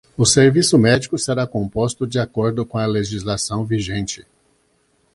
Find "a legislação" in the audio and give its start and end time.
2.79-3.63